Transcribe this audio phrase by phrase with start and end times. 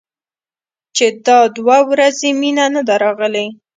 [0.95, 3.45] چې دا دوه ورځې مينه نه ده راغلې.